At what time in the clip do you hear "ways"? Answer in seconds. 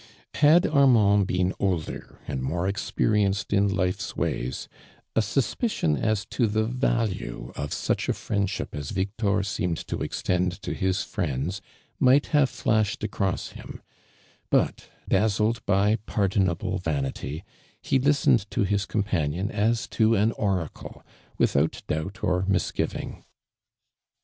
4.17-4.67